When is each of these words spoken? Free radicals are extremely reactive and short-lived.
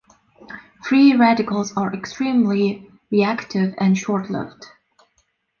Free 0.81 1.15
radicals 1.15 1.77
are 1.77 1.93
extremely 1.93 2.89
reactive 3.11 3.75
and 3.77 3.95
short-lived. 3.95 4.65